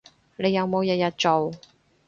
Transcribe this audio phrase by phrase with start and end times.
[0.37, 1.51] 你有冇日日做